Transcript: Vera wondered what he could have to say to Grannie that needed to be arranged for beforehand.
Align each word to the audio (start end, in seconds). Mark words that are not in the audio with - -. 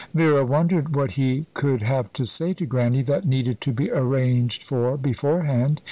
Vera 0.15 0.43
wondered 0.43 0.95
what 0.95 1.11
he 1.11 1.45
could 1.53 1.83
have 1.83 2.11
to 2.13 2.25
say 2.25 2.55
to 2.55 2.65
Grannie 2.65 3.03
that 3.03 3.23
needed 3.27 3.61
to 3.61 3.71
be 3.71 3.91
arranged 3.91 4.63
for 4.63 4.97
beforehand. 4.97 5.79